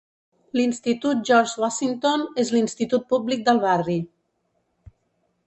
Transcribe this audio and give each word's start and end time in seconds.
L'Institut 0.59 1.19
George 1.29 1.59
Washington 1.63 2.23
és 2.45 2.51
l'institut 2.57 3.07
públic 3.13 3.45
del 3.51 3.63
barri. 3.69 4.01